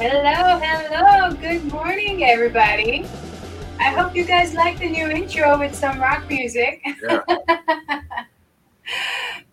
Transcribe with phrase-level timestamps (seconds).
[0.00, 1.34] Hello, hello.
[1.34, 3.04] Good morning, everybody.
[3.80, 6.86] I hope you guys like the new intro with some rock music.
[7.02, 7.20] Yeah.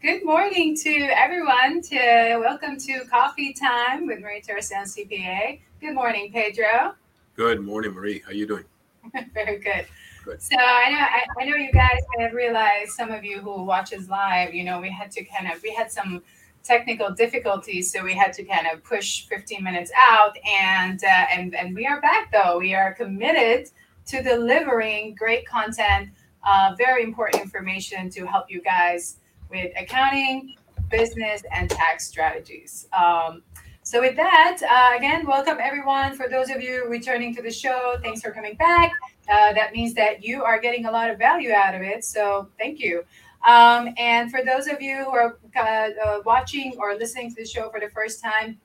[0.03, 1.81] Good morning to everyone.
[1.81, 5.61] To welcome to Coffee Time with Marie Teresa CPA.
[5.81, 6.93] Good morning, Pedro.
[7.35, 8.21] Good morning, Marie.
[8.23, 8.65] How you doing?
[9.33, 9.87] Very good.
[10.23, 10.43] Good.
[10.43, 14.09] So I know I, I know you guys have realized some of you who watches
[14.11, 14.53] live.
[14.53, 16.21] You know we had to kind of we had some
[16.65, 20.35] technical difficulties, so we had to kind of push 15 minutes out.
[20.45, 22.57] And uh, and and we are back though.
[22.59, 23.69] We are committed
[24.07, 26.09] to delivering great content,
[26.45, 29.17] uh, very important information to help you guys
[29.49, 30.55] with accounting,
[30.89, 32.87] business, and tax strategies.
[32.97, 33.43] Um,
[33.83, 36.15] so with that, uh, again, welcome everyone.
[36.15, 38.91] For those of you returning to the show, thanks for coming back.
[39.29, 42.03] Uh, that means that you are getting a lot of value out of it.
[42.03, 43.03] So thank you.
[43.47, 47.45] Um, and for those of you who are uh, uh, watching or listening to the
[47.45, 48.57] show for the first time,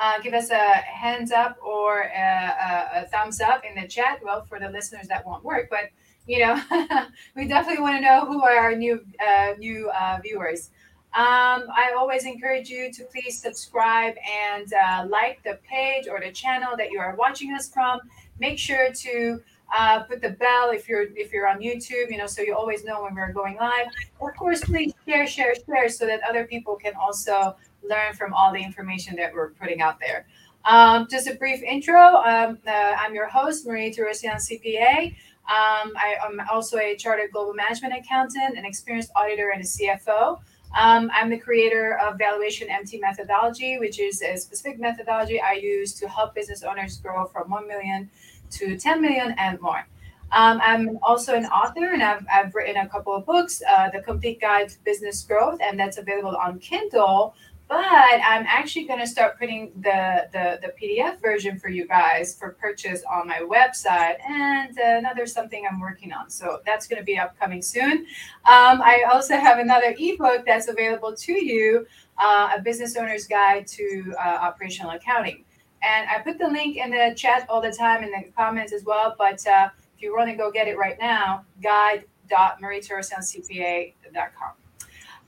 [0.00, 4.18] uh, give us a hands up or a, a, a, thumbs up in the chat.
[4.24, 5.90] Well, for the listeners, that won't work, but
[6.26, 6.60] you know,
[7.36, 10.70] we definitely want to know who are our new uh, new uh, viewers.
[11.12, 14.14] Um, I always encourage you to please subscribe
[14.48, 18.00] and uh, like the page or the channel that you are watching us from.
[18.38, 19.42] Make sure to
[19.76, 22.84] uh, put the bell if you're if you're on YouTube, you know, so you always
[22.84, 23.86] know when we're going live.
[24.20, 28.52] Of course, please share, share, share, so that other people can also learn from all
[28.52, 30.26] the information that we're putting out there.
[30.64, 31.98] Um, just a brief intro.
[31.98, 35.14] Um, uh, I'm your host, Marie Teresian CPA.
[35.48, 40.38] Um, I, am also a chartered global management accountant, an experienced auditor, and a CFO.
[40.78, 45.94] Um, I'm the creator of Valuation MT methodology, which is a specific methodology I use
[45.94, 48.08] to help business owners grow from 1 million
[48.50, 49.86] to 10 million and more.
[50.32, 54.00] Um, I'm also an author and I've, I've written a couple of books, uh, The
[54.00, 57.34] Complete Guide to Business Growth, and that's available on Kindle
[57.70, 62.36] but I'm actually going to start putting the, the, the PDF version for you guys
[62.36, 66.30] for purchase on my website and another something I'm working on.
[66.30, 68.06] So that's going to be upcoming soon.
[68.44, 71.86] Um, I also have another ebook that's available to you,
[72.18, 75.44] uh, a business owner's guide to uh, operational accounting.
[75.82, 78.84] And I put the link in the chat all the time in the comments as
[78.84, 79.14] well.
[79.18, 84.52] But uh, if you want to go get it right now, guide.marieterresoundcpa.com.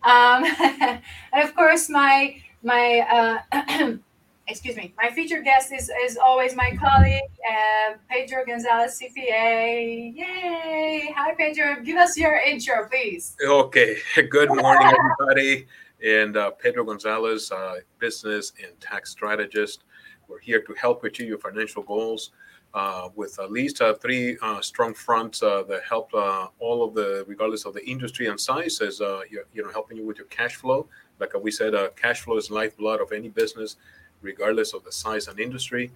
[0.05, 0.45] Um,
[1.33, 3.97] and of course, my my uh,
[4.49, 10.17] excuse me, my featured guest is is always my colleague uh, Pedro Gonzalez, CPA.
[10.17, 11.15] Yay!
[11.17, 11.83] Hi, Pedro.
[11.83, 13.37] Give us your intro, please.
[13.45, 13.97] Okay.
[14.31, 15.67] Good morning, everybody.
[16.05, 19.85] And uh, Pedro Gonzalez, uh, business and tax strategist.
[20.33, 22.31] We're here to help achieve your financial goals
[22.73, 26.95] uh, with at least uh, three uh, strong fronts uh, that help uh, all of
[26.95, 30.55] the, regardless of the industry and size, you, you know, helping you with your cash
[30.55, 30.87] flow.
[31.21, 33.77] Like we said, cash flow is lifeblood of any business,
[34.23, 35.91] regardless of the size and industry.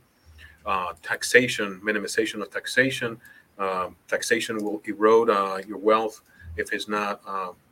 [1.01, 3.19] taxation, minimization of taxation.
[3.59, 5.29] Um, taxation will erode
[5.67, 6.21] your wealth
[6.59, 7.23] if it's not,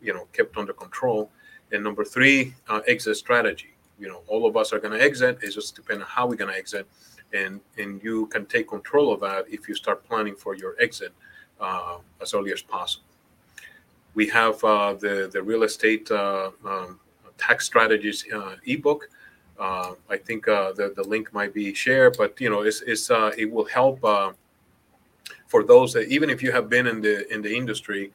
[0.01, 1.31] you know, kept under control.
[1.73, 2.55] And number three,
[2.87, 3.74] exit strategy.
[3.99, 5.39] You know, all of us are going to exit.
[5.43, 6.87] It's just depending on how we're going to exit
[7.35, 11.13] and and you can take control of that if you start planning for your exit
[11.61, 13.05] uh, as early as possible.
[14.15, 17.01] We have uh, the the real estate uh, um,
[17.37, 19.11] tax strategies uh, ebook.
[19.59, 23.11] Uh, I think uh, the the link might be shared, but you know, it's, it's
[23.37, 24.01] it will help
[25.47, 28.13] for those that even if you have been in the in the industry,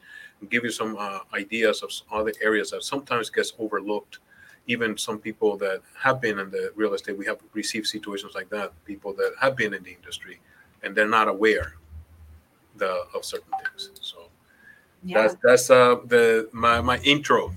[0.48, 0.96] give you some
[1.34, 4.18] ideas of other areas that sometimes gets overlooked
[4.66, 8.48] even some people that have been in the real estate, we have received situations like
[8.50, 8.72] that.
[8.84, 10.40] People that have been in the industry
[10.82, 11.74] and they're not aware
[12.76, 13.90] the of certain things.
[14.00, 14.28] So
[15.04, 15.22] yeah.
[15.22, 17.52] that's that's uh the my my intro.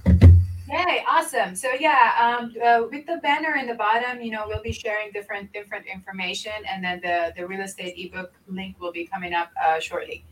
[0.69, 1.04] Yay!
[1.07, 1.56] Awesome.
[1.56, 5.12] So yeah, um, uh, with the banner in the bottom, you know, we'll be sharing
[5.12, 9.51] different different information, and then the the real estate ebook link will be coming up
[9.63, 10.25] uh, shortly.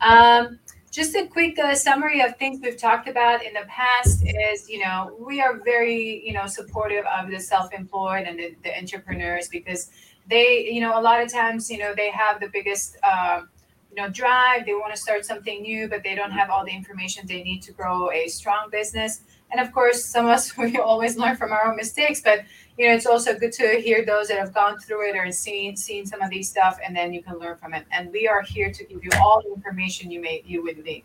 [0.00, 0.58] Um,
[0.98, 4.80] just a quick uh, summary of things we've talked about in the past is you
[4.80, 9.90] know we are very you know supportive of the self-employed and the, the entrepreneurs because
[10.28, 13.42] they you know a lot of times you know they have the biggest uh,
[13.90, 14.66] you know drive.
[14.66, 17.62] They want to start something new but they don't have all the information they need
[17.68, 21.52] to grow a strong business and of course some of us we always learn from
[21.52, 22.40] our own mistakes but
[22.76, 25.76] you know it's also good to hear those that have gone through it or seen
[25.76, 27.84] seen some of these stuff and then you can learn from it.
[27.92, 31.04] And we are here to give you all the information you may you would need.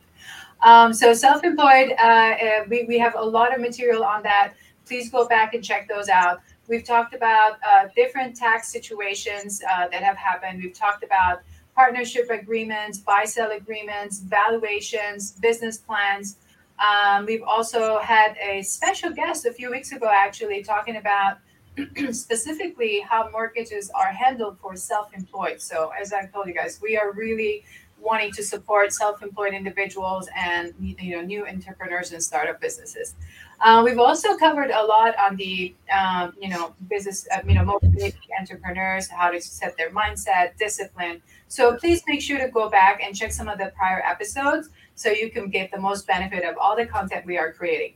[0.64, 4.54] Um, so self-employed uh, uh, we, we have a lot of material on that.
[4.86, 6.42] Please go back and check those out.
[6.68, 10.62] We've talked about uh, different tax situations uh, that have happened.
[10.64, 11.42] We've talked about
[11.76, 16.38] partnership agreements buy sell agreements valuations business plans
[16.80, 21.38] um, we've also had a special guest a few weeks ago, actually, talking about
[22.12, 25.62] specifically how mortgages are handled for self-employed.
[25.62, 27.64] So as I told you guys, we are really
[28.04, 33.16] wanting to support self-employed individuals and you know new entrepreneurs and startup businesses.
[33.62, 37.64] Uh, we've also covered a lot on the um, you know business uh, you know
[37.64, 41.22] motivating entrepreneurs, how to set their mindset, discipline.
[41.48, 45.10] So please make sure to go back and check some of the prior episodes so
[45.10, 47.94] you can get the most benefit of all the content we are creating.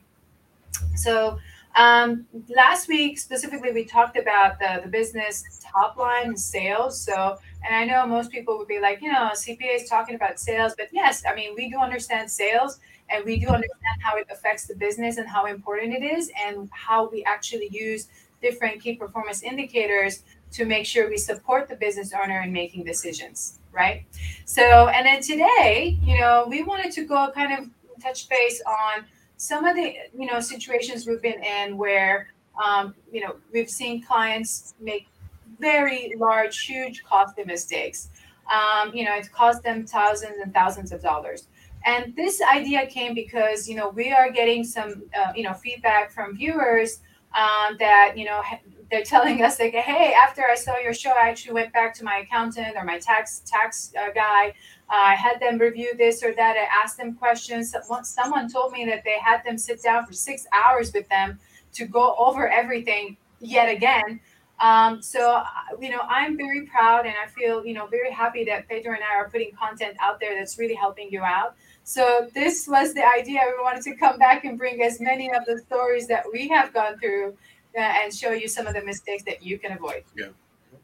[0.94, 1.38] So
[1.76, 7.00] um, last week specifically, we talked about the, the business top line sales.
[7.00, 10.40] So, and I know most people would be like, you know, CPA is talking about
[10.40, 12.80] sales, but yes, I mean, we do understand sales
[13.10, 16.68] and we do understand how it affects the business and how important it is and
[16.72, 18.08] how we actually use
[18.42, 20.22] different key performance indicators
[20.52, 24.04] to make sure we support the business owner in making decisions right?
[24.44, 27.70] So and then today you know we wanted to go kind of
[28.02, 29.04] touch base on
[29.36, 32.28] some of the you know situations we've been in where
[32.62, 35.08] um, you know we've seen clients make
[35.60, 38.10] very large huge costly mistakes.
[38.52, 41.48] Um, you know it cost them thousands and thousands of dollars.
[41.84, 46.10] And this idea came because you know we are getting some uh, you know feedback
[46.10, 47.00] from viewers
[47.36, 48.42] um, that you know
[48.90, 52.04] they're telling us like hey after i saw your show i actually went back to
[52.04, 54.52] my accountant or my tax tax uh, guy
[54.90, 56.56] I had them review this or that.
[56.56, 57.74] I asked them questions.
[58.02, 61.38] Someone told me that they had them sit down for six hours with them
[61.74, 64.20] to go over everything yet again.
[64.60, 65.44] Um, so, uh,
[65.80, 69.02] you know, I'm very proud and I feel, you know, very happy that Pedro and
[69.04, 71.54] I are putting content out there that's really helping you out.
[71.84, 73.40] So, this was the idea.
[73.56, 76.74] We wanted to come back and bring as many of the stories that we have
[76.74, 77.34] gone through uh,
[77.80, 80.04] and show you some of the mistakes that you can avoid.
[80.16, 80.28] Yeah.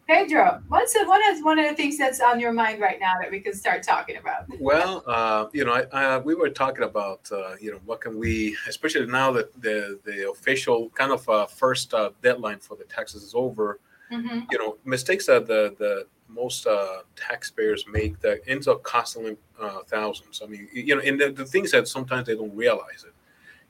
[0.06, 3.14] Pedro, what's a, what is one of the things that's on your mind right now
[3.20, 4.44] that we can start talking about?
[4.60, 8.18] Well, uh, you know, I, I, we were talking about, uh, you know, what can
[8.18, 12.84] we, especially now that the the official kind of uh, first uh, deadline for the
[12.84, 13.80] taxes is over.
[14.12, 14.40] Mm-hmm.
[14.50, 19.36] You know, mistakes that the the most uh, taxpayers make that ends up costing them
[19.58, 20.42] uh, thousands.
[20.44, 23.14] I mean, you know, and the, the things that sometimes they don't realize it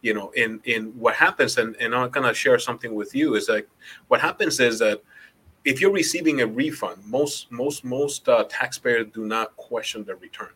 [0.05, 3.35] you know in in what happens and, and i'm going to share something with you
[3.37, 3.67] is that
[4.09, 5.01] what happens is that
[5.65, 10.51] if you're receiving a refund, most most most uh, taxpayers do not question the return.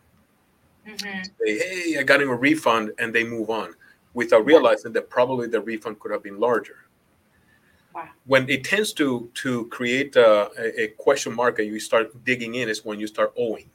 [0.87, 1.23] Mm-hmm.
[1.23, 3.73] Say, hey, I got him a refund, and they move on
[4.13, 6.85] without realizing that probably the refund could have been larger.
[7.93, 8.07] Wow.
[8.25, 12.69] When it tends to to create a, a, question mark and you start digging in
[12.69, 13.69] is when you start owing.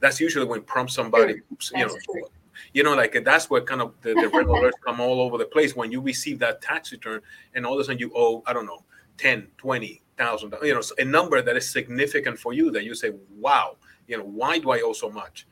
[0.00, 1.78] That's usually when prompts somebody, true.
[1.78, 2.24] you know, true.
[2.72, 5.44] You know, like that's where kind of the, the red alerts come all over the
[5.44, 7.20] place when you receive that tax return
[7.54, 8.84] and all of a sudden you owe, I don't know,
[9.18, 13.12] 10, 20, thousand, you know, a number that is significant for you that you say,
[13.38, 13.76] wow,
[14.06, 15.46] you know, why do I owe so much?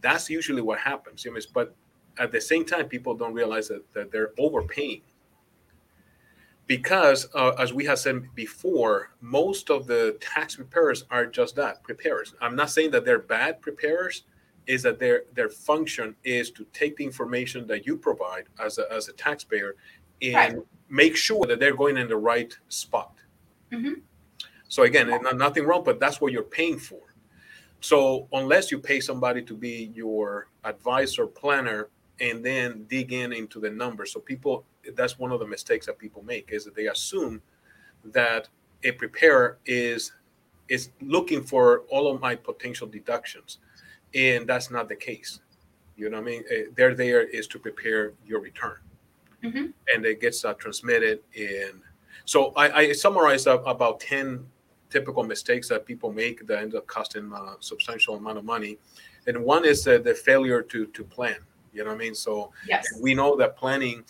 [0.00, 1.24] That's usually what happens.
[1.24, 1.74] You know, but
[2.18, 5.02] at the same time, people don't realize that, that they're overpaying
[6.66, 11.82] because uh, as we have said before most of the tax preparers are just that
[11.82, 14.24] preparers i'm not saying that they're bad preparers
[14.68, 18.84] is that their their function is to take the information that you provide as a,
[18.92, 19.74] as a taxpayer
[20.22, 20.66] and right.
[20.88, 23.14] make sure that they're going in the right spot
[23.72, 23.94] mm-hmm.
[24.68, 27.00] So again, nothing wrong, but that's what you're paying for.
[27.80, 31.88] So unless you pay somebody to be your advisor planner
[32.20, 35.98] and then dig in into the numbers, so people that's one of the mistakes that
[35.98, 37.40] people make is that they assume
[38.04, 38.48] that
[38.84, 40.12] a preparer is
[40.68, 43.58] is looking for all of my potential deductions,
[44.14, 45.40] and that's not the case.
[45.96, 46.44] You know what I mean?
[46.50, 48.76] Eh, they're there is to prepare your return,
[49.42, 49.66] mm-hmm.
[49.92, 51.80] and it gets uh, transmitted in.
[52.24, 54.46] So I, I summarized about ten
[54.90, 58.78] typical mistakes that people make that end up costing a substantial amount of money.
[59.26, 61.36] And one is uh, the failure to to plan.
[61.72, 62.14] You know what I mean?
[62.14, 62.86] So yes.
[63.00, 64.04] we know that planning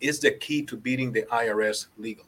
[0.00, 2.26] is the key to beating the IRS legally.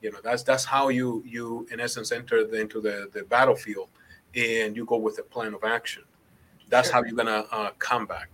[0.00, 3.88] You know, that's that's how you you in essence enter the, into the the battlefield,
[4.34, 6.02] and you go with a plan of action.
[6.68, 6.96] That's sure.
[6.96, 8.28] how you're gonna uh, combat.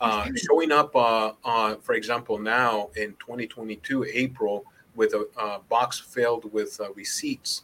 [0.00, 5.98] Uh, showing up, uh, uh, for example, now in 2022 April, with a uh, box
[5.98, 7.62] filled with uh, receipts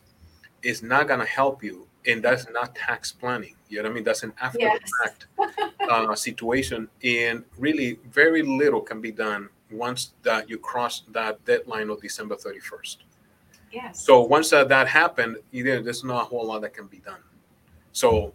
[0.62, 3.94] is not going to help you and that's not tax planning you know what i
[3.94, 4.78] mean that's an after yes.
[4.80, 5.26] the fact
[5.90, 11.90] uh, situation and really very little can be done once that you cross that deadline
[11.90, 12.98] of december 31st
[13.72, 16.98] yes so once that, that happened either there's not a whole lot that can be
[16.98, 17.20] done
[17.92, 18.32] so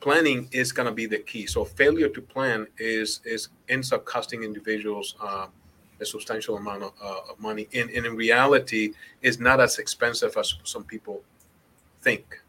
[0.00, 4.04] planning is going to be the key so failure to plan is is ends up
[4.04, 5.46] costing individuals uh,
[6.00, 8.92] a substantial amount of, uh, of money, and, and in reality,
[9.22, 11.22] is not as expensive as some people
[12.02, 12.40] think.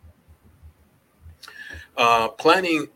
[1.97, 2.87] Uh, planning,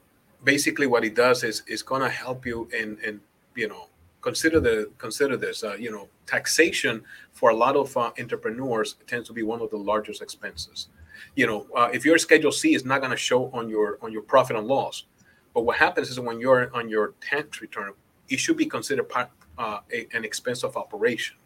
[0.43, 3.19] basically, what it does is is going to help you in in
[3.55, 3.87] you know
[4.21, 5.63] consider the consider this.
[5.63, 9.69] Uh, you know, taxation for a lot of uh, entrepreneurs tends to be one of
[9.71, 10.87] the largest expenses.
[11.35, 14.11] You know, uh, if your Schedule C is not going to show on your on
[14.11, 15.05] your profit and loss,
[15.53, 17.93] but what happens is when you're on your tax return,
[18.29, 21.37] it should be considered part, uh, a, an expense of operation.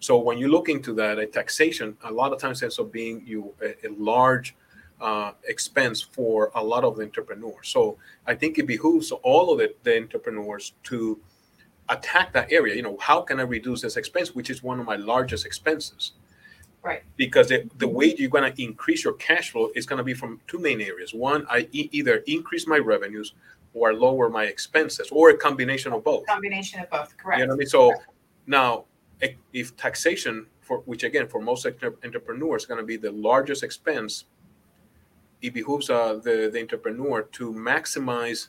[0.00, 3.22] So when you look into that, a taxation a lot of times ends up being
[3.24, 4.56] you a, a large
[5.00, 7.68] uh, expense for a lot of the entrepreneurs.
[7.68, 11.20] So I think it behooves all of the, the entrepreneurs to
[11.88, 12.74] attack that area.
[12.74, 16.12] You know, how can I reduce this expense, which is one of my largest expenses?
[16.82, 17.02] Right.
[17.16, 20.14] Because it, the way you're going to increase your cash flow is going to be
[20.14, 21.14] from two main areas.
[21.14, 23.34] One, I e- either increase my revenues
[23.74, 26.26] or lower my expenses, or a combination of both.
[26.26, 27.40] Combination of both, correct.
[27.40, 27.66] You know what I mean?
[27.68, 27.94] So
[28.46, 28.84] now,
[29.52, 34.24] if taxation, for which again for most entrepreneurs, is going to be the largest expense,
[35.40, 38.48] it behooves uh, the the entrepreneur to maximize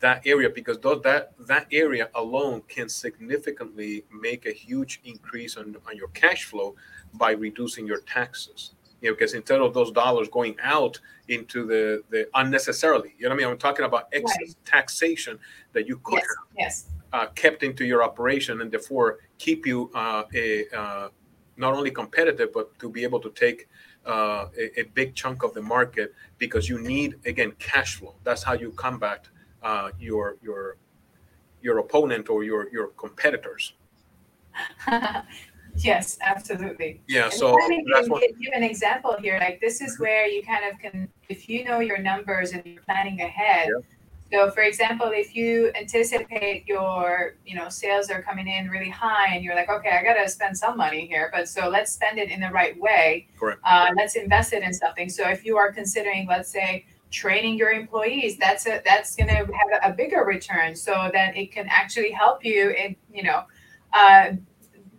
[0.00, 5.96] that area because that that area alone can significantly make a huge increase on, on
[5.96, 6.74] your cash flow
[7.14, 10.98] by reducing your taxes you know because instead of those dollars going out
[11.28, 14.56] into the the unnecessarily you know what i mean i'm talking about excess right.
[14.64, 15.38] taxation
[15.72, 16.26] that you could yes,
[16.58, 16.86] yes.
[17.12, 21.08] Uh, kept into your operation and therefore keep you uh, a uh,
[21.56, 23.68] not only competitive but to be able to take
[24.06, 28.44] uh, a, a, big chunk of the market because you need again cash flow that's
[28.44, 29.28] how you combat
[29.62, 30.76] uh, your your
[31.62, 33.74] your opponent or your your competitors.
[35.76, 37.00] yes, absolutely.
[37.08, 37.24] Yeah.
[37.24, 37.56] And so
[37.92, 38.20] that's one.
[38.20, 39.38] Give an example here.
[39.40, 42.82] Like this is where you kind of can, if you know your numbers and you're
[42.82, 43.68] planning ahead.
[43.68, 43.80] Yeah.
[44.32, 49.34] So, for example, if you anticipate your, you know, sales are coming in really high,
[49.34, 52.30] and you're like, okay, I gotta spend some money here, but so let's spend it
[52.30, 53.26] in the right way.
[53.36, 53.60] Correct.
[53.64, 55.08] Uh, let's invest it in something.
[55.08, 59.34] So, if you are considering, let's say, training your employees that's a, that's going to
[59.34, 59.46] have
[59.82, 63.42] a, bigger return so that it can actually help you in you know
[63.92, 64.30] uh,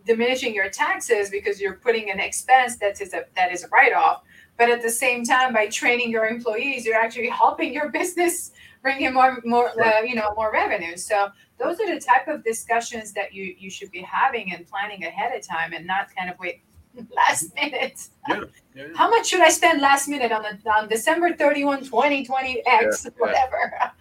[0.05, 4.23] diminishing your taxes because you're putting an expense that is a that is a write-off
[4.57, 9.01] but at the same time by training your employees you're actually helping your business bring
[9.01, 13.13] in more more uh, you know more revenue so those are the type of discussions
[13.13, 16.37] that you you should be having and planning ahead of time and not kind of
[16.39, 16.61] wait
[17.15, 18.07] last minute.
[18.27, 18.41] Yeah,
[18.75, 23.05] yeah, How much should I spend last minute on the on December 31, 2020 X,
[23.05, 23.73] yeah, whatever?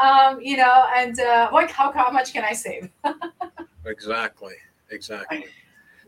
[0.00, 2.88] Um, you know, and uh, like how, how much can I save?
[3.84, 4.54] exactly.
[4.90, 5.46] Exactly.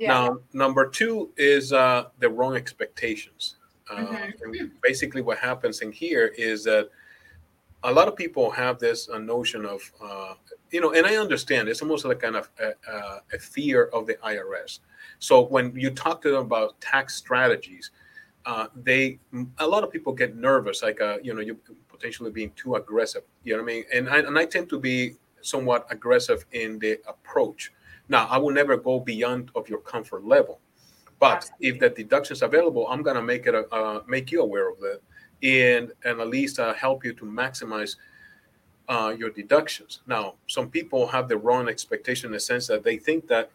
[0.01, 3.57] Now, number two is uh, the wrong expectations.
[3.91, 4.67] Uh, mm-hmm.
[4.83, 6.89] basically, what happens in here is that
[7.85, 10.35] a lot of people have this uh, notion of, uh,
[10.71, 12.73] you know, and I understand it's almost like kind of a,
[13.33, 14.81] a, fear of the IRS.
[15.19, 17.91] So when you talk to them about tax strategies,
[18.47, 19.19] uh, they
[19.59, 21.59] a lot of people get nervous, like uh, you know, you
[21.89, 23.23] potentially being too aggressive.
[23.45, 23.85] You know what I mean?
[23.93, 27.73] And I, and I tend to be somewhat aggressive in the approach.
[28.09, 30.61] Now, I will never go beyond of your comfort level,
[31.18, 34.80] but if the deductions available, I'm gonna make it a, uh, make you aware of
[34.80, 35.00] that
[35.42, 37.97] and and at least uh, help you to maximize
[38.88, 40.00] uh, your deductions.
[40.06, 43.50] Now, some people have the wrong expectation in the sense that they think that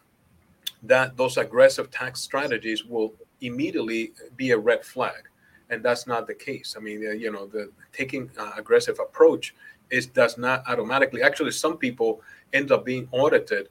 [0.82, 5.28] that those aggressive tax strategies will immediately be a red flag,
[5.70, 6.74] and that's not the case.
[6.76, 9.54] I mean, uh, you know, the taking uh, aggressive approach
[9.90, 11.22] is does not automatically.
[11.22, 12.20] Actually, some people
[12.52, 13.68] end up being audited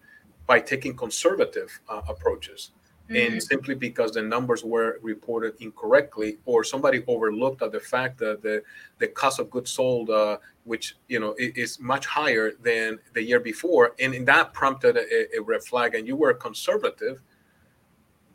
[0.47, 2.71] by taking conservative uh, approaches
[3.09, 3.33] mm-hmm.
[3.33, 8.41] and simply because the numbers were reported incorrectly or somebody overlooked at the fact that
[8.41, 8.63] the
[8.99, 13.39] the cost of goods sold uh, which you know is much higher than the year
[13.39, 17.21] before and, and that prompted a, a, red flag and you were conservative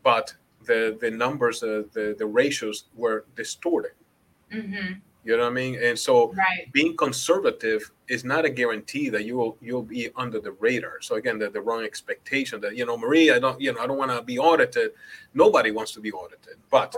[0.02, 3.92] but the the numbers uh, the the ratios were distorted
[4.52, 4.94] mm-hmm.
[5.24, 5.80] You know what I mean?
[5.80, 6.72] And so right.
[6.72, 11.00] being conservative is not a guarantee that you will you'll be under the radar.
[11.00, 13.86] So again, the, the wrong expectation that you know, Marie, I don't you know I
[13.86, 14.90] don't want to be audited.
[15.32, 16.96] Nobody wants to be audited, but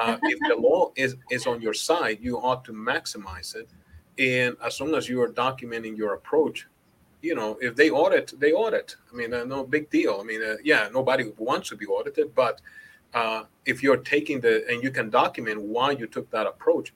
[0.00, 3.70] uh, if the law is is on your side, you ought to maximize it.
[4.18, 6.66] And as long as you are documenting your approach,
[7.22, 8.96] you know, if they audit, they audit.
[9.10, 10.18] I mean, uh, no big deal.
[10.20, 12.60] I mean, uh, yeah, nobody wants to be audited, but
[13.14, 16.92] uh, if you're taking the and you can document why you took that approach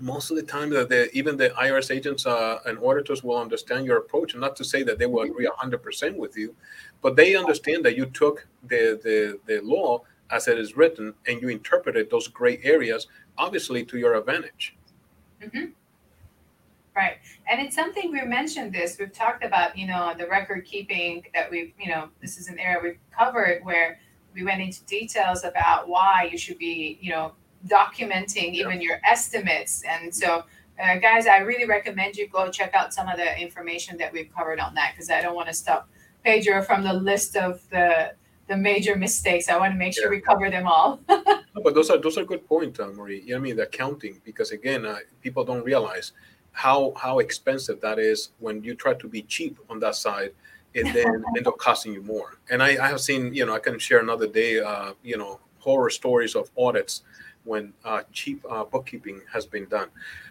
[0.00, 3.86] most of the time that the, even the IRS agents uh, and auditors will understand
[3.86, 6.54] your approach, and not to say that they will agree 100% with you,
[7.02, 11.40] but they understand that you took the, the, the law as it is written and
[11.40, 13.06] you interpreted those gray areas,
[13.38, 14.76] obviously to your advantage.
[15.42, 15.66] Mm-hmm.
[16.94, 17.18] Right.
[17.50, 18.96] And it's something we mentioned this.
[18.98, 22.58] We've talked about, you know, the record keeping that we've, you know, this is an
[22.58, 24.00] area we've covered where
[24.34, 27.32] we went into details about why you should be, you know,
[27.66, 29.82] documenting even your estimates.
[29.88, 30.44] And so,
[30.82, 34.32] uh, guys, I really recommend you go check out some of the information that we've
[34.34, 35.88] covered on that because I don't want to stop
[36.24, 38.14] Pedro from the list of the
[38.48, 39.48] the major mistakes.
[39.48, 40.10] I want to make sure yeah.
[40.10, 41.00] we cover them all.
[41.08, 43.22] no, but those are those are good points, uh, Marie.
[43.22, 46.12] You know I mean the accounting because again, uh, people don't realize
[46.52, 50.32] how how expensive that is when you try to be cheap on that side
[50.74, 52.38] and then end up costing you more.
[52.50, 55.40] And I, I have seen, you know, I can share another day, uh, you know,
[55.58, 57.02] horror stories of audits
[57.46, 59.88] when uh, cheap uh, bookkeeping has been done.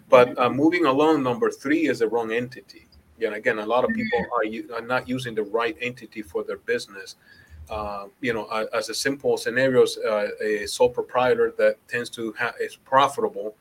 [0.10, 2.88] But uh, moving along, number three is the wrong entity.
[3.24, 4.74] And again, a lot of people mm-hmm.
[4.74, 7.16] are, are not using the right entity for their business.
[7.70, 12.54] Uh, you know, as a simple scenarios, uh, a sole proprietor that tends to have
[12.60, 13.56] is profitable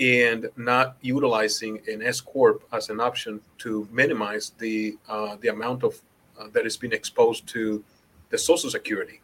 [0.00, 5.84] and not utilizing an S corp as an option to minimize the uh, the amount
[5.84, 6.00] of
[6.38, 7.84] uh, that has been exposed to
[8.30, 9.20] the Social Security.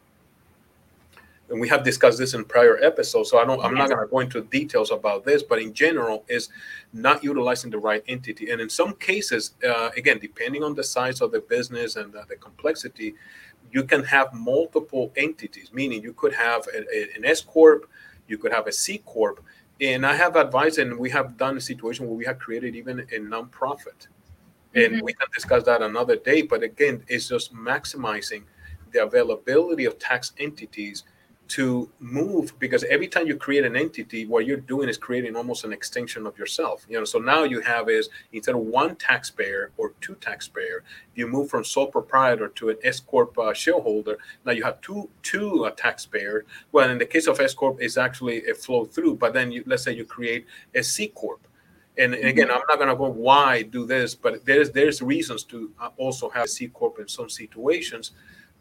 [1.49, 3.63] And we have discussed this in prior episodes, so I don't.
[3.63, 6.49] I'm not going to go into details about this, but in general, is
[6.91, 8.51] not utilizing the right entity.
[8.51, 12.25] And in some cases, uh, again, depending on the size of the business and the,
[12.27, 13.15] the complexity,
[13.71, 15.71] you can have multiple entities.
[15.71, 17.89] Meaning, you could have a, a, an S corp,
[18.27, 19.41] you could have a C corp,
[19.79, 22.99] and I have advised, and we have done a situation where we have created even
[22.99, 24.07] a nonprofit,
[24.75, 25.05] and mm-hmm.
[25.05, 26.41] we can discuss that another day.
[26.41, 28.43] But again, it's just maximizing
[28.91, 31.03] the availability of tax entities
[31.47, 35.63] to move because every time you create an entity what you're doing is creating almost
[35.63, 37.05] an extension of yourself you know?
[37.05, 40.83] So now you have is instead of one taxpayer or two taxpayer
[41.15, 44.17] you move from sole proprietor to an s corp uh, shareholder.
[44.45, 47.97] Now you have two two uh, taxpayers well in the case of s corp it's
[47.97, 51.47] actually a flow through but then you let's say you create a c corp.
[51.97, 54.15] And, and again i'm not going to go why do this?
[54.15, 58.11] But there's there's reasons to uh, also have a c corp in some situations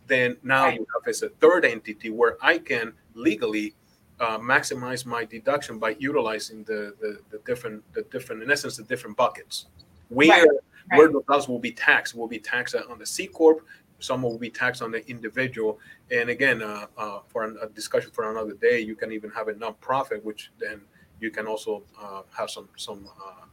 [0.06, 0.75] then now right.
[0.75, 3.75] you have as a third entity where I can legally
[4.21, 8.82] uh, maximize my deduction by utilizing the, the, the different the different in essence the
[8.84, 9.66] different buckets
[10.08, 10.49] where right.
[10.90, 10.99] Right.
[10.99, 13.66] where the dollars will be taxed will be taxed on the C corp
[13.99, 15.78] some will be taxed on the individual
[16.10, 19.49] and again uh, uh, for an, a discussion for another day you can even have
[19.49, 20.80] a nonprofit which then
[21.21, 23.45] you can also uh, have some some uh,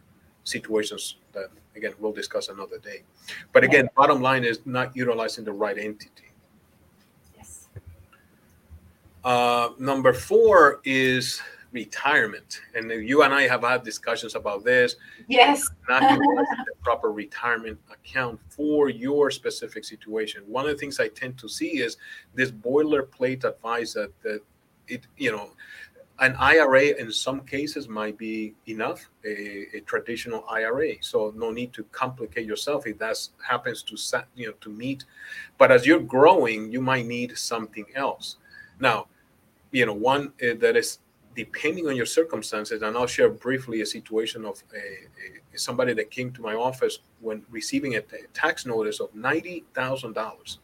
[0.43, 3.03] situations that again we'll discuss another day
[3.51, 6.32] but again bottom line is not utilizing the right entity
[9.23, 14.95] uh, number four is retirement, and you and I have had discussions about this.
[15.27, 20.43] Yes, not the proper retirement account for your specific situation.
[20.47, 21.97] One of the things I tend to see is
[22.33, 24.41] this boilerplate advice that that
[24.87, 25.51] it you know
[26.19, 30.91] an IRA in some cases might be enough, a, a, traditional IRA.
[31.01, 33.97] So no need to complicate yourself if that happens to
[34.35, 35.05] you know to meet.
[35.57, 38.37] But as you're growing, you might need something else.
[38.79, 39.07] Now,
[39.73, 40.99] you know, one uh, that is
[41.35, 46.11] depending on your circumstances, and I'll share briefly a situation of a, a somebody that
[46.11, 50.59] came to my office when receiving a, a tax notice of ninety thousand dollars,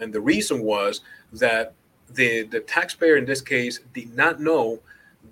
[0.00, 1.00] and the reason was
[1.32, 1.74] that
[2.10, 4.80] the the taxpayer in this case did not know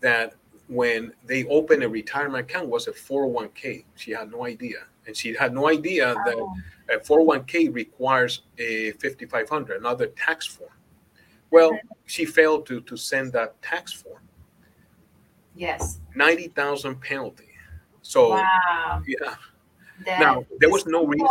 [0.00, 0.34] that
[0.68, 3.84] when they opened a retirement account was a 401k.
[3.96, 6.38] She had no idea, and she had no idea that
[6.88, 10.70] a 401k requires a 5500, another tax form.
[11.50, 14.22] Well, she failed to to send that tax form.
[15.54, 16.00] Yes.
[16.14, 17.48] Ninety thousand penalty.
[18.02, 19.02] So wow.
[19.06, 19.34] yeah.
[20.06, 21.28] That now there was no reason.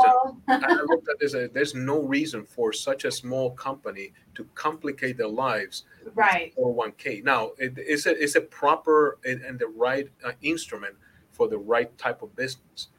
[0.47, 1.34] I looked at this.
[1.34, 5.86] Uh, there's no reason for such a small company to complicate their lives.
[6.13, 6.53] Right.
[6.55, 7.23] 401k.
[7.23, 10.95] Now it, it's a it's a proper and, and the right uh, instrument
[11.32, 12.89] for the right type of business.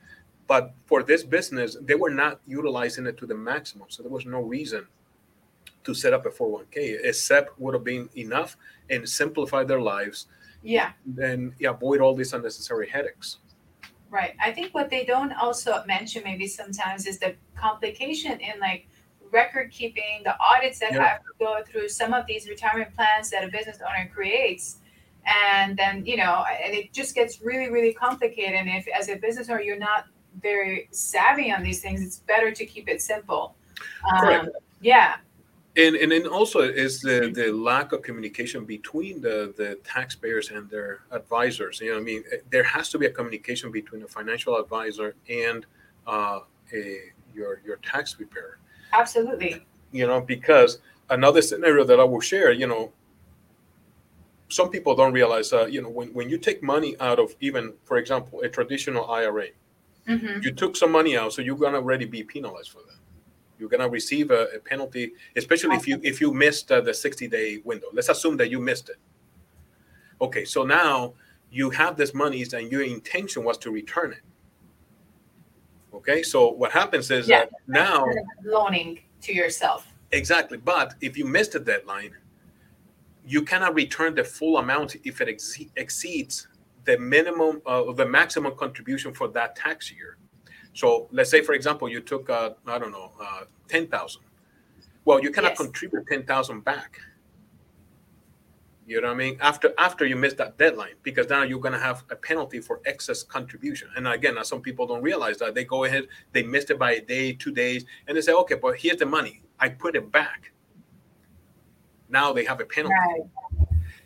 [0.48, 4.26] But for this business, they were not utilizing it to the maximum, so there was
[4.26, 4.88] no reason
[5.84, 6.98] to set up a 401k.
[7.04, 8.56] except would have been enough
[8.90, 10.26] and simplify their lives.
[10.62, 10.92] Yeah.
[11.06, 13.38] Then yeah, avoid all these unnecessary headaches.
[14.10, 14.34] Right.
[14.42, 18.88] I think what they don't also mention maybe sometimes is the complication in like
[19.30, 23.44] record keeping, the audits that have to go through some of these retirement plans that
[23.44, 24.78] a business owner creates.
[25.24, 28.54] And then, you know, and it just gets really, really complicated.
[28.54, 30.06] And if as a business owner you're not
[30.42, 33.54] very savvy on these things, it's better to keep it simple.
[34.12, 34.48] Um,
[34.80, 35.16] yeah
[35.76, 40.68] and and then also is the the lack of communication between the the taxpayers and
[40.68, 41.80] their advisors.
[41.80, 45.14] You know i mean eh, there has to be a communication between a financial advisor
[45.28, 45.66] and
[46.06, 46.40] uh,
[46.72, 48.58] a your your tax preparer.
[48.92, 49.64] Absolutely.
[49.92, 50.78] You know because
[51.10, 52.92] another scenario that i will share you know
[54.48, 57.72] some people don't realize uh, you know when, when you take money out of even
[57.84, 59.46] for example a traditional ira
[60.08, 60.40] mm-hmm.
[60.42, 62.99] you took some money out so you're going to already be penalized for that
[63.60, 67.28] you're gonna receive a, a penalty, especially if you if you missed uh, the 60
[67.28, 67.88] day window.
[67.92, 68.96] Let's assume that you missed it.
[70.20, 71.14] Okay, so now
[71.50, 74.22] you have this money and your intention was to return it.
[75.92, 77.40] Okay, so what happens is Yeah.
[77.40, 78.06] that now
[78.44, 79.86] loaning to yourself.
[80.12, 82.16] exactly, but if you missed the deadline,
[83.24, 86.48] you cannot return the full amount if it exe- exceeds
[86.84, 90.16] the minimum uh, the maximum contribution for that tax year.
[90.74, 94.22] So let's say, for example, you took uh, I don't know uh, ten thousand.
[95.04, 95.58] Well, you cannot Yes.
[95.58, 97.00] contribute ten thousand back.
[98.86, 99.38] You know what I mean?
[99.40, 103.22] After after you miss that deadline, because now you're gonna have a penalty for excess
[103.22, 103.88] contribution.
[103.96, 107.00] And again, some people don't realize that they go ahead, they missed it by a
[107.00, 109.42] day, two days, and they say, okay, but here's the money.
[109.60, 110.52] I put it back.
[112.08, 112.94] Now they have a penalty.
[112.94, 113.22] Right.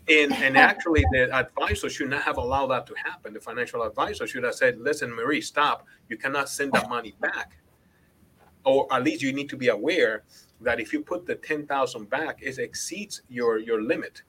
[0.09, 3.33] And and actually, the advisor should not have allowed that to happen.
[3.33, 5.87] The financial advisor should have said, "Listen, Marie, stop.
[6.09, 7.57] You cannot send that money back,
[8.65, 10.25] or at least you need to be aware
[10.61, 14.23] that if you put the ten thousand back, it exceeds your your limit."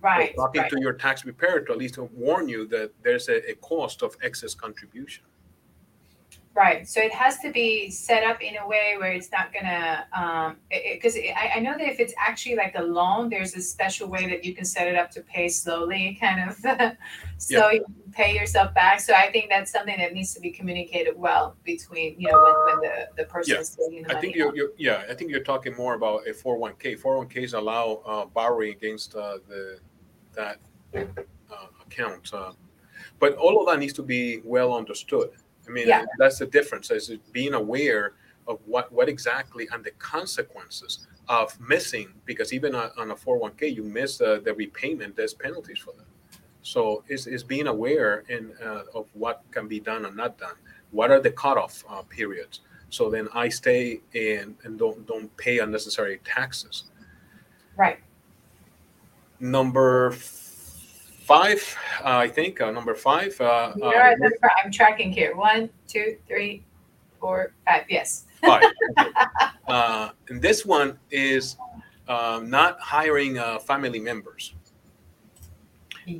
[0.00, 0.34] Right.
[0.34, 0.70] talking right.
[0.70, 4.16] to your tax preparer to at least warn you that there's a, a cost of
[4.20, 5.22] excess contribution.
[6.54, 6.86] Right.
[6.86, 10.56] So it has to be set up in a way where it's not gonna, um,
[10.70, 14.28] because I, I know that if it's actually like a loan, there's a special way
[14.28, 16.96] that you can set it up to pay slowly, kind of,
[17.38, 19.00] so you pay yourself back.
[19.00, 22.80] So I think that's something that needs to be communicated well between, you know, when,
[22.80, 23.60] when the, the person Yeah.
[23.60, 25.04] is taking the I think you're, you're yeah.
[25.08, 27.00] I think you're talking more about a 401k.
[27.00, 29.78] 401ks allow uh, borrowing against uh, the
[30.34, 30.58] that
[30.94, 31.06] uh,
[31.86, 32.52] account, uh,
[33.18, 35.30] but all of that needs to be well understood.
[35.72, 36.04] I mean, Yeah.
[36.18, 36.90] that's the difference.
[36.90, 38.12] Is it being aware
[38.46, 43.84] of what what exactly and the consequences of missing because even on a 401k you
[43.84, 45.16] miss uh, the repayment.
[45.16, 46.06] There's penalties for that.
[46.62, 50.56] So it's, is being aware in uh, of what can be done and not done.
[50.90, 52.60] What are the cutoff uh, periods?
[52.90, 56.84] so then I stay in and don't don't pay unnecessary taxes.
[57.76, 58.00] Right.
[59.40, 60.10] Number
[61.32, 63.40] five, uh, I think uh, number five.
[63.40, 64.14] Uh, uh,
[64.62, 65.34] I'm tracking here.
[65.34, 66.62] One, two, three,
[67.20, 67.84] four, five.
[67.88, 68.24] Yes.
[68.44, 68.64] five.
[68.98, 69.10] okay.
[69.68, 71.56] uh, and this one is
[72.08, 74.54] um, not hiring uh, family members.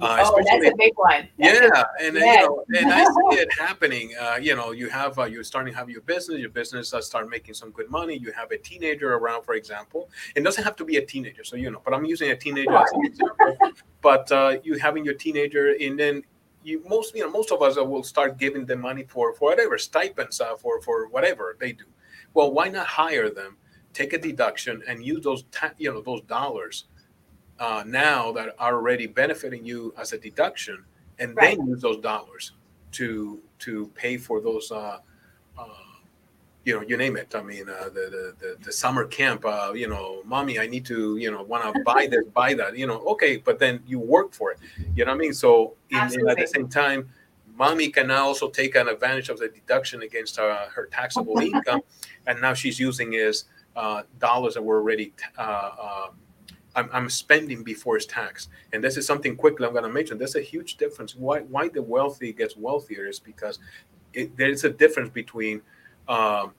[0.01, 1.29] Uh, oh, that's a big one.
[1.39, 2.43] That's a- Yeah, and uh, Yes.
[2.43, 4.13] you know, and I see it happening.
[4.21, 6.39] Uh, you know, you have uh, you're starting to have your business.
[6.39, 8.17] Your business uh, start making some good money.
[8.17, 10.09] You have a teenager around, for example.
[10.37, 11.83] It doesn't have to be a teenager, so you know.
[11.85, 13.57] But I'm using a teenager as an example.
[14.01, 16.23] But uh, you having your teenager, and then
[16.65, 19.51] you most you know most of us uh, will start giving them money for for
[19.51, 21.85] whatever stipends uh, for for whatever they do.
[22.35, 23.57] Well, why not hire them?
[23.95, 26.85] Take a deduction and use those ta- you know those dollars
[27.63, 30.85] uh, now that are already benefiting you as a deduction,
[31.21, 31.57] and Right.
[31.57, 32.53] then use those dollars
[32.99, 34.73] to to pay for those.
[34.73, 34.99] Uh,
[35.57, 35.67] uh,
[36.65, 37.35] you know, you name it.
[37.35, 39.45] I mean, uh, the, the the the summer camp.
[39.45, 41.17] Uh, you know, mommy, I need to.
[41.19, 42.77] You know, want to buy this, buy that.
[42.77, 44.59] You know, okay, but then you work for it.
[44.97, 45.33] You know what I mean?
[45.33, 47.09] So, in, and at the same time,
[47.55, 51.83] mommy can now also take an advantage of the deduction against uh, her taxable income,
[52.27, 53.45] and now she's using is
[53.77, 56.17] uh, dollars that were already uh, um,
[56.75, 58.49] I'm, I'm spending before it's taxed.
[58.73, 60.19] And this is something quickly I'm going to mention.
[60.19, 61.15] There's a huge difference.
[61.15, 63.59] Why why the wealthy gets wealthier is because
[64.15, 65.63] it, there is a difference between
[66.09, 66.53] um,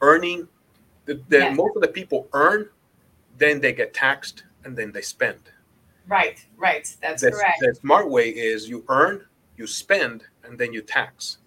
[0.00, 0.48] earning.
[1.06, 1.54] The, the, Yeah.
[1.54, 2.68] Most of the people earn,
[3.38, 5.40] then they get taxed, and then they spend.
[6.06, 6.44] Right.
[6.56, 6.94] Right.
[7.00, 7.60] That's The, correct.
[7.60, 9.24] the smart way is you earn,
[9.56, 11.38] you spend, and then you tax.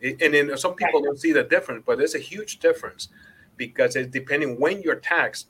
[0.00, 3.08] It- and then some people don't see the difference, but there's a huge difference
[3.56, 5.48] because it's depending when you're taxed,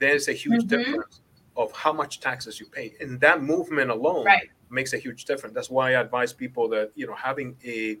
[0.00, 0.66] there's a huge Mhm.
[0.66, 1.22] difference
[1.56, 2.94] of how much taxes you pay.
[3.00, 4.50] And that movement alone Right.
[4.70, 5.54] makes a huge difference.
[5.54, 8.00] That's why I advise people that, you know, having a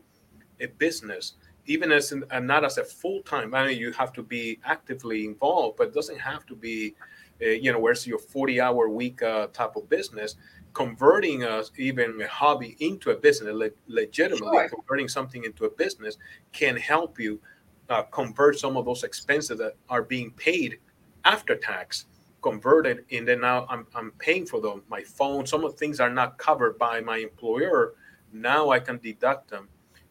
[0.60, 1.34] a business,
[1.66, 5.24] even as in, not as a full time, I mean, you have to be actively
[5.26, 6.96] involved, but it doesn't have to be,
[7.42, 10.36] uh, you know, where's your 40 hour week uh, type of business.
[10.74, 14.68] Converting us even a hobby into a business, le- legitimately Sure.
[14.68, 16.16] converting something into a business
[16.52, 17.40] can help you
[17.88, 20.78] uh, convert some of those expenses that are being paid
[21.24, 22.06] after tax
[22.42, 25.46] converted and then now I'm, I'm paying for them my phone.
[25.46, 27.94] Some of the things are not covered by my employer.
[28.32, 29.68] Now i can deduct them.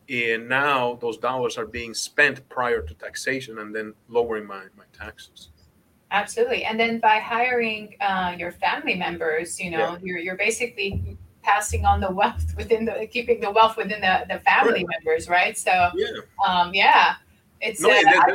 [0.09, 4.85] And now those dollars are being spent prior to taxation and then lowering my, my
[4.97, 5.49] taxes.
[6.11, 6.63] Absolutely.
[6.65, 11.99] And then by hiring uh, your family members, you know, you're you're basically passing on
[11.99, 15.57] the wealth within the keeping the wealth within the, the family members, right?
[15.57, 16.07] So yeah.
[16.47, 17.15] um, yeah,
[17.61, 18.33] it's no uh,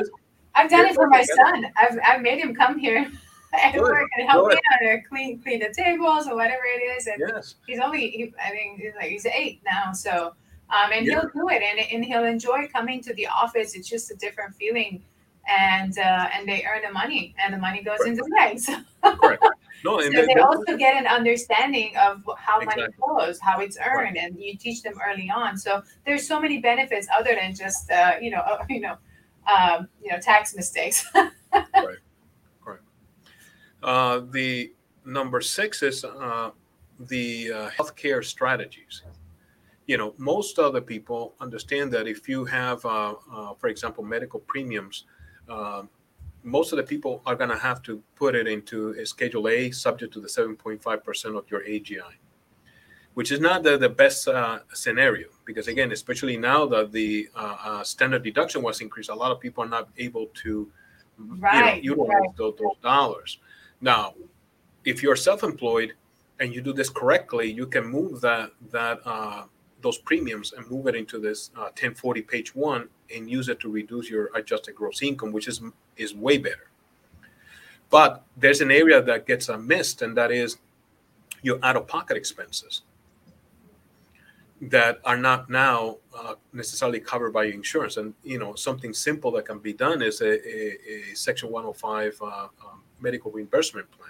[0.55, 1.65] and then I, there's- I've done it for my son.
[1.77, 3.09] I've I've made him come here
[3.63, 3.81] at Good.
[3.83, 4.55] work and help Good.
[4.55, 7.07] me out and clean clean the tables or whatever it is.
[7.07, 10.33] And yes he's only he, I think he's like he's eight now, so
[10.69, 11.21] um, and Yeah.
[11.21, 13.75] he'll do it and and he'll enjoy coming to the office.
[13.75, 15.03] It's just a different feeling.
[15.47, 18.07] And uh, and they earn the money, and the money goes Right.
[18.09, 18.59] into the bank.
[19.03, 19.43] So correct
[19.83, 22.95] No, so and they then- also get an understanding of how money Exactly.
[22.97, 25.55] flows, how it's earned, and you teach them early on.
[25.55, 28.97] So there's so many benefits other than just uh, you know uh, you know
[29.47, 31.05] um, you know tax mistakes.
[31.73, 31.97] Right,
[32.65, 32.79] right.
[33.81, 34.73] Uh, the
[35.05, 36.51] number six is uh,
[36.99, 39.03] the uh, healthcare strategies.
[39.87, 44.39] You know, most other people understand that if you have, uh, uh, for example, medical
[44.41, 45.05] premiums,
[45.47, 45.83] uh,
[46.43, 49.71] most of the people are going to have to put it into a Schedule A,
[49.71, 52.15] subject to the 7.5% of your AGI,
[53.15, 57.57] which is not the, the best uh, scenario because, again, especially now that the uh,
[57.63, 60.69] uh, standard deduction was increased, a lot of people are not able to
[61.17, 63.37] Right, you know, utilize those, those dollars.
[63.79, 64.15] Now,
[64.83, 65.93] if you're self-employed
[66.41, 69.43] and you do this correctly, you can move that that uh,
[69.81, 73.69] those premiums and move it into this uh, 1040 page one and use it to
[73.69, 75.61] reduce your adjusted gross income, which is
[75.95, 76.67] is way better.
[77.89, 80.57] But there's an area that gets uh, missed, and that is
[81.41, 82.81] your out-of-pocket expenses
[84.61, 87.97] that are not now uh, necessarily covered by insurance.
[87.97, 92.21] And you know, something simple that can be done is a, a, a Section 105
[92.21, 92.49] uh, um,
[92.99, 94.09] medical reimbursement plan.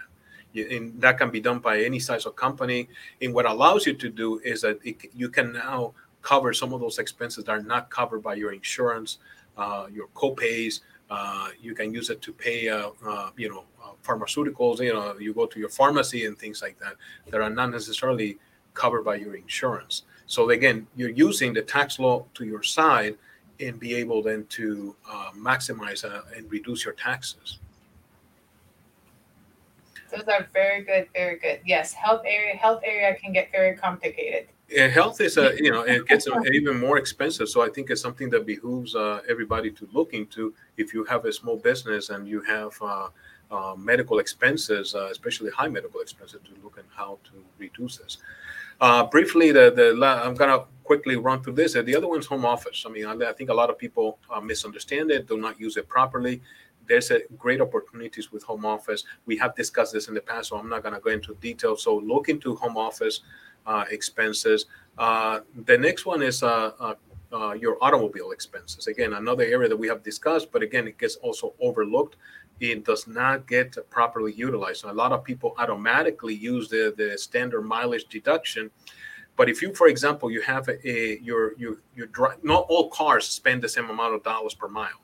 [0.71, 2.87] And that can be done by any size of company.
[3.21, 6.79] And what allows you to do is that it, you can now cover some of
[6.79, 9.17] those expenses that are not covered by your insurance,
[9.57, 10.81] uh, your copays.
[11.09, 13.65] Uh, you can use it to pay, uh, uh, you know,
[14.03, 14.79] pharmaceuticals.
[14.79, 16.93] You know, you go to your pharmacy and things like that
[17.29, 18.37] that are not necessarily
[18.73, 20.03] covered by your insurance.
[20.27, 23.17] So again, you're using the tax law to your side
[23.59, 27.59] and be able then to uh, maximize uh, and reduce your taxes.
[30.11, 31.59] Those are very good, very good.
[31.65, 34.47] Yes, health area health area can get very complicated.
[34.75, 37.49] Uh, health is a you know it gets uh, even more expensive.
[37.49, 40.53] So I think it's something that behooves uh, everybody to look into.
[40.77, 42.73] If you have a small business and you have
[43.51, 48.17] uh, medical expenses, uh, especially high medical expenses, to look at how to reduce this.
[48.81, 51.75] Uh, briefly, the the I'm gonna quickly run through this.
[51.75, 52.83] Uh, The other one's home office.
[52.85, 55.77] I mean, I, I think a lot of people uh, misunderstand it, do not use
[55.77, 56.41] it properly.
[56.87, 59.03] There's a great opportunities with home office.
[59.25, 61.75] We have discussed this in the past, so I'm not gonna go into detail.
[61.77, 63.21] So look into home office
[63.65, 64.65] uh, expenses.
[64.97, 66.43] The next one is
[67.35, 68.87] uh, your automobile expenses.
[68.87, 72.15] Again, another area that we have discussed, but again, it gets also overlooked.
[72.59, 74.81] It does not get properly utilized.
[74.81, 78.71] So a lot of people automatically use the, the standard mileage deduction.
[79.35, 82.89] But if you, for example, you have a, a your your your drive, not all
[82.89, 85.01] cars spend the same amount of dollars per mile.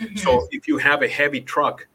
[0.00, 0.16] Mm-hmm.
[0.16, 1.86] So if you have a heavy truck,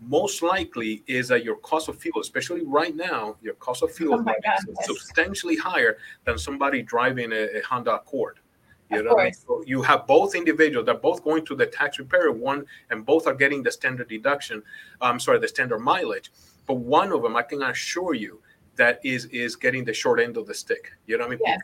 [0.00, 4.14] most likely is that your cost of fuel, especially right now, your cost of fuel
[4.14, 4.86] Oh my God, is yes.
[4.86, 8.40] substantially higher than somebody driving a, a Honda Accord.
[8.92, 9.34] You know what I mean?
[9.34, 13.26] So you have both individuals, they're both going to the tax preparer one, and both
[13.26, 14.62] are getting the standard deduction.
[15.00, 16.30] I'm sorry, the standard mileage.
[16.66, 18.40] But one of them, I can assure you,
[18.76, 20.92] that is is getting the short end of the stick.
[21.06, 21.40] You know what I mean?
[21.44, 21.60] Yes.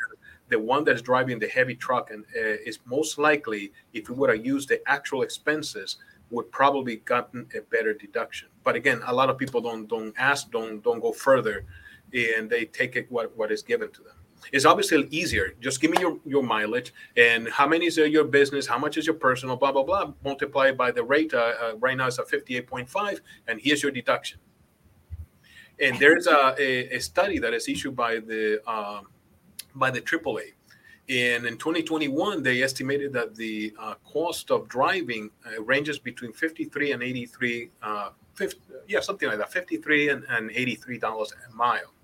[0.48, 4.30] The one that's driving the heavy truck and uh, is most likely, if we would
[4.30, 5.98] have used the actual expenses,
[6.30, 8.48] would probably gotten a better deduction.
[8.64, 11.64] But again, a lot of people don't don't ask, don't don't go further,
[12.12, 14.17] and they take it what what is given to them.
[14.52, 15.54] It's obviously easier.
[15.60, 18.96] Just give me your, your mileage and how many is uh, your business, how much
[18.96, 20.12] is your personal, blah blah blah.
[20.24, 21.34] Multiply by the rate.
[21.34, 24.38] Uh, uh, right now it's at fifty eight point five, and here's your deduction.
[25.80, 29.08] And there's a, a, a study that is issued by the um,
[29.74, 30.52] by the AAA.
[31.08, 36.92] And in 2021, they estimated that the uh, cost of driving uh, ranges between 53
[36.92, 41.94] and 83, uh, 50, yeah, something like that, 53 and, and 83 dollars a mile.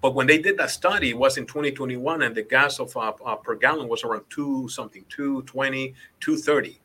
[0.00, 3.12] But when they did that study, it was in 2021, and the gas of uh,
[3.24, 6.80] uh, per gallon was around two something, 220, 230.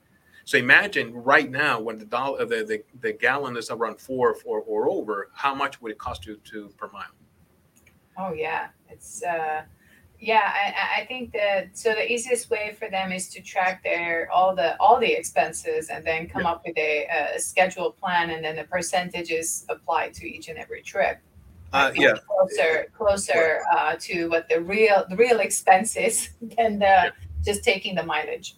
[0.46, 4.62] So imagine right now when the dollar, the, the, the gallon is around four or,
[4.62, 7.04] or over, how much would it cost you to per mile?
[8.18, 9.64] Oh yeah, it's uh,
[10.20, 10.52] yeah.
[10.54, 14.32] I, I- I think that so the easiest way for them is to track their
[14.32, 16.52] all the all the expenses and then come Yeah.
[16.52, 20.82] up with a, a scheduled plan and then the percentages apply to each and every
[20.82, 21.20] trip.
[21.74, 27.12] Uh, yeah, closer closer uh, to what the real the real expense is than the
[27.44, 28.56] just taking the mileage.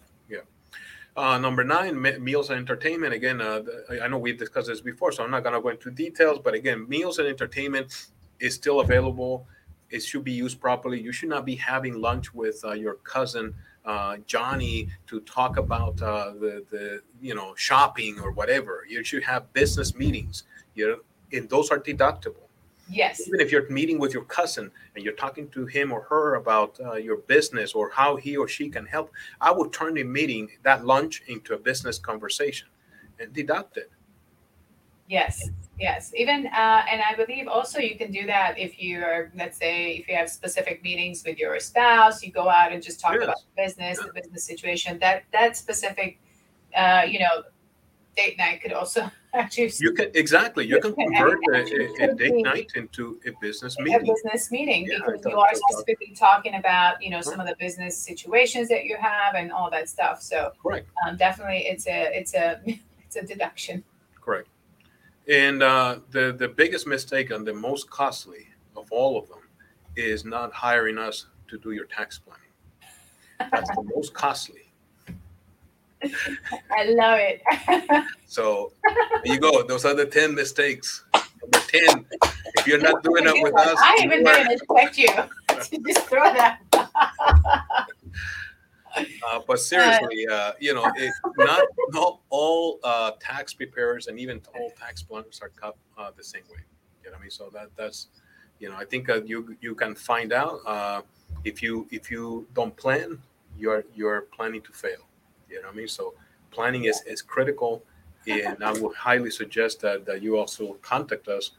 [1.16, 3.12] Uh, number nine, me- meals and entertainment.
[3.12, 5.68] Again, uh, the- I know we've discussed this before, so I'm not going to go
[5.68, 6.38] into details.
[6.42, 8.06] But again, meals and entertainment
[8.38, 9.46] is still available.
[9.90, 11.00] It should be used properly.
[11.00, 16.00] You should not be having lunch with uh, your cousin uh, Johnny to talk about
[16.00, 18.86] uh, the the you know shopping or whatever.
[18.88, 20.44] You should have business meetings.
[20.76, 20.98] You know,
[21.36, 22.46] and those are deductible
[22.90, 23.20] Yes.
[23.26, 26.78] even if you're meeting with your cousin and you're talking to him or her about
[26.84, 30.48] uh, your business or how he or she can help, I would turn the meeting,
[30.62, 32.68] that lunch, into a business conversation
[33.18, 33.90] and deduct it.
[35.08, 35.50] Yes.
[35.80, 39.56] Yes, even uh, and I believe also you can do that if you are, let's
[39.56, 43.14] say, if you have specific meetings with your spouse, you go out and just talk
[43.14, 43.24] Yes.
[43.24, 44.08] about business, Yeah.
[44.08, 44.98] the business situation.
[44.98, 46.20] That that specific,
[46.76, 47.44] uh, you know,
[48.16, 50.66] date night could also actually You can exactly.
[50.66, 51.56] You can convert a,
[52.02, 54.06] a, a date night into a business a meeting.
[54.14, 57.96] business meeting Yeah, because you are specifically talking about you know some of the business
[57.96, 60.22] situations that you have and all that stuff.
[60.22, 60.88] So Correct.
[61.06, 62.60] um, definitely, it's a it's a
[63.04, 63.84] it's a deduction.
[64.20, 64.48] Correct.
[65.28, 69.38] And uh, the the biggest mistake and the most costly of all of them
[69.96, 73.50] is not hiring us to do your tax planning.
[73.52, 74.69] That's the most costly.
[76.02, 77.42] I love it.
[78.26, 78.72] So
[79.24, 79.62] there you go.
[79.62, 81.04] Those are the ten mistakes.
[81.14, 82.06] Number ten.
[82.54, 85.08] If you're not doing it with us, I even didn't expect you
[85.48, 86.60] to just throw that.
[88.96, 94.40] Uh, but seriously, uh, you know, it, not not all uh, tax preparers and even
[94.58, 96.58] all tax planners are cut uh, the same way.
[97.04, 97.30] You know what I mean?
[97.30, 98.08] So that that's,
[98.58, 101.02] you know, I think uh, you you can find out uh,
[101.44, 103.18] if you if you don't plan,
[103.56, 105.06] you're you're planning to fail.
[105.50, 105.88] You know what I mean?
[105.88, 106.14] So
[106.50, 107.82] planning is is critical,
[108.26, 111.52] and I would highly suggest that that you also contact us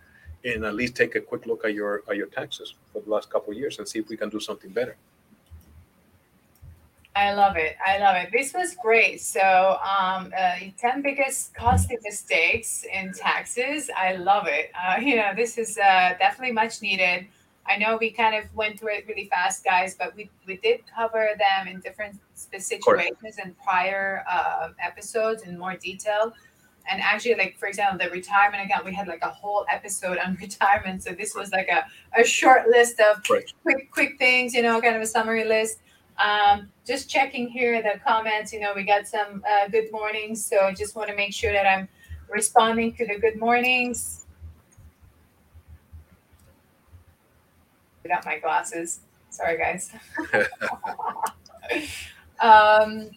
[0.43, 3.29] and at least take a quick look at your at your taxes for the last
[3.29, 4.95] couple of years and see if we can do something better.
[7.13, 7.75] I love it.
[7.85, 8.29] I love it.
[8.31, 9.21] This was great.
[9.21, 13.89] So, um, uh, 10 biggest costly mistakes in taxes.
[13.97, 14.71] I love it.
[14.73, 17.27] Uh, you know, this is uh, definitely much needed.
[17.67, 20.81] I know we kind of went through it really fast, guys, but we, we did
[20.93, 26.33] cover them in different situations and prior uh, episodes in more detail.
[26.89, 30.35] And actually, like for example, the retirement account, we had like a whole episode on
[30.41, 31.03] retirement.
[31.03, 31.85] So this was like a,
[32.19, 33.53] a short list of Right.
[33.63, 35.79] quick quick things, you know, kind of a summary list.
[36.17, 40.43] Um, just checking here the comments, you know, we got some uh, good mornings.
[40.43, 41.87] So I just want to make sure that I'm
[42.29, 44.20] responding to the good mornings.
[48.03, 49.01] Without my glasses.
[49.29, 49.91] Sorry, guys.
[52.41, 53.09] um,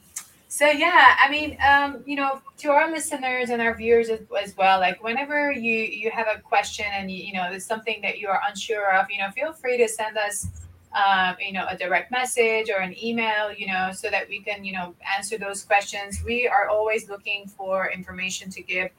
[0.55, 4.57] so yeah, I mean, um, you know, to our listeners and our viewers as, as
[4.57, 8.21] well, like whenever you you have a question and you, you know there's something that
[8.21, 10.47] you are unsure of, you know, feel free to send us,
[10.95, 14.65] um, you know, a direct message or an email, you know, so that we can,
[14.65, 16.23] you know, answer those questions.
[16.25, 18.91] We are always looking for information to give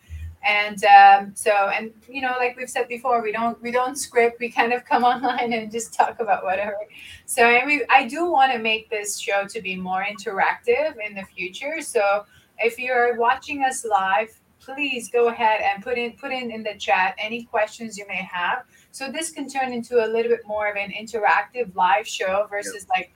[0.45, 4.39] and um, so and you know like we've said before we don't we don't script
[4.39, 6.77] we kind of come online and just talk about whatever.
[7.25, 11.15] So I mean, I do want to make this show to be more interactive in
[11.15, 11.81] the future.
[11.81, 12.25] So
[12.59, 14.29] if you're watching us live
[14.65, 18.27] please go ahead and put in put in in the chat any questions you may
[18.31, 18.63] have.
[18.91, 22.87] So this can turn into a little bit more of an interactive live show versus
[22.89, 23.11] like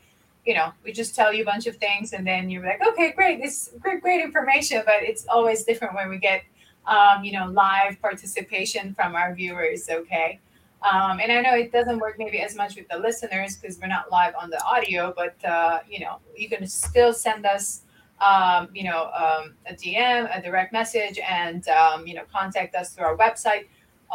[0.45, 3.11] you know we just tell you a bunch of things and then you're like okay
[3.11, 6.43] great this great great information but it's always different when we get
[6.89, 9.88] um, you know, live participation from our viewers.
[9.89, 10.39] Okay.
[10.82, 13.88] Um, and I know it doesn't work maybe as much with the listeners because we're
[13.88, 17.82] not live on the audio, but uh, you know, you can still send us,
[18.21, 22.93] um, you know, um, a DM, a direct message, and um, you know, contact us
[22.93, 23.67] through our website,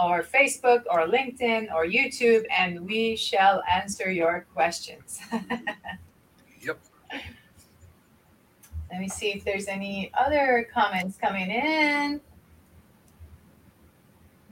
[0.03, 5.21] or Facebook, or LinkedIn, or YouTube, and we shall answer your questions.
[6.65, 6.79] Yep.
[8.91, 12.21] Let me see if there's any other comments coming in.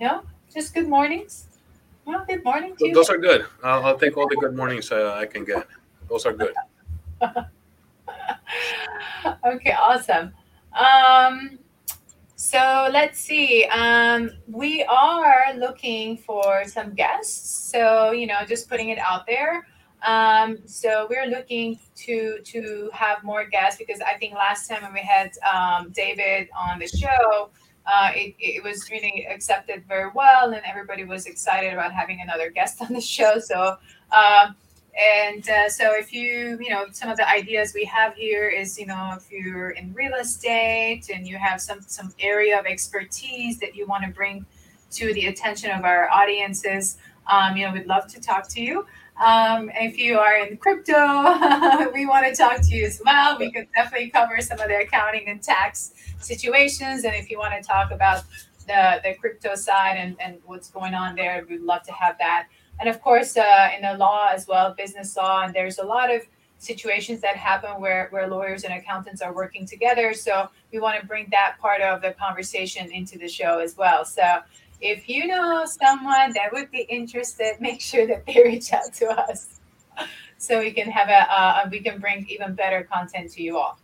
[0.03, 1.47] No, just good mornings.
[2.09, 2.93] No, good morning to you.
[2.93, 3.47] Those are good.
[3.63, 5.65] I'll, I'll take all the good mornings uh, I can get.
[6.09, 6.53] Those are good.
[9.47, 10.33] okay, awesome.
[10.77, 11.57] Um,
[12.35, 13.65] so let's see.
[13.67, 17.71] Um, we are looking for some guests.
[17.71, 19.69] So you know, just putting it out there.
[20.05, 24.95] Um, so we're looking to to have more guests because I think last time when
[24.95, 27.51] we had um, David on the show,
[27.87, 32.51] uh, it, it was really accepted very well, and everybody was excited about having another
[32.51, 33.39] guest on the show.
[33.39, 33.77] So.
[34.17, 34.57] Um,
[34.99, 38.79] and uh, so if you you know some of the ideas we have here is
[38.79, 43.59] you know if you're in real estate and you have some some area of expertise
[43.59, 44.45] that you want to bring
[44.91, 48.85] to the attention of our audiences um, you know we'd love to talk to you
[49.23, 53.39] um, if you are in crypto we want to talk to you as well.
[53.39, 57.55] We could definitely cover some of the accounting and tax situations and if you want
[57.61, 58.25] to talk about
[58.67, 62.49] the, the crypto side and, and what's going on there we'd love to have that.
[62.81, 66.13] And of course uh, in the law as well business law and there's a lot
[66.13, 66.23] of
[66.59, 70.15] situations that happen where, where lawyers and accountants are working together.
[70.15, 74.05] So we want to bring that part of the conversation into the show as well.
[74.05, 74.41] So
[74.83, 79.07] if you know someone that would be interested make sure that they reach out to
[79.09, 79.61] us
[80.39, 83.79] so we can have a uh, we can bring even better content to you all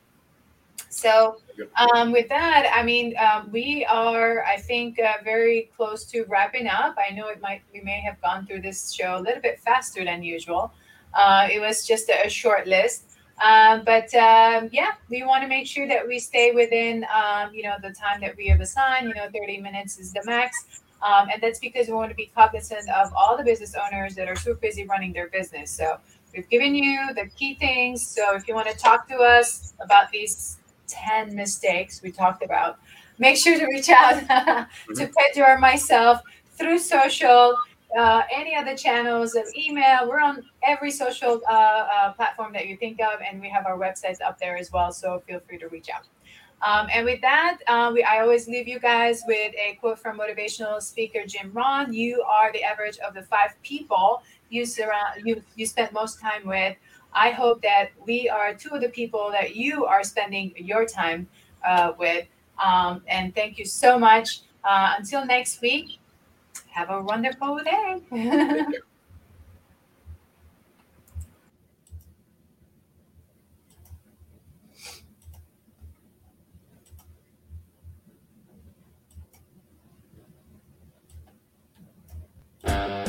[0.90, 1.36] So,
[1.76, 6.66] um, with that, I mean, um, we are, I think, uh, very close to wrapping
[6.66, 6.96] up.
[6.98, 10.04] I know it might, we may have gone through this show a little bit faster
[10.04, 10.72] than usual.
[11.12, 13.04] Uh, it was just a, a short list.
[13.44, 17.62] Um, but um, yeah, we want to make sure that we stay within, um, you
[17.62, 19.08] know, the time that we have assigned.
[19.08, 20.82] You know, 30 minutes is the max.
[21.02, 24.28] Um, and that's because we want to be cognizant of all the business owners that
[24.28, 25.70] are super busy running their business.
[25.70, 25.98] So
[26.34, 28.06] we've given you the key things.
[28.06, 32.78] So if you want to talk to us about these 10 mistakes we talked about,
[33.18, 34.94] make sure to reach out mm-hmm.
[34.94, 36.20] to Pedro or myself
[36.56, 37.56] through social
[37.96, 40.08] uh, any other channels of email.
[40.08, 43.78] We're on every social uh, uh, platform that you think of, and we have our
[43.78, 44.92] websites up there as well.
[44.92, 46.02] So feel free to reach out.
[46.60, 50.18] Um, and with that, uh, we, I always leave you guys with a quote from
[50.18, 51.92] motivational speaker Jim Rohn.
[51.92, 56.46] You are the average of the five people you surround you you spend most time
[56.46, 56.76] with.
[57.12, 61.28] I hope that we are two of the people that you are spending your time
[61.66, 62.26] uh, with.
[62.62, 64.40] Um, and thank you so much.
[64.64, 65.98] Uh, until next week,
[66.70, 68.66] have a wonderful day.
[82.78, 83.07] Yeah.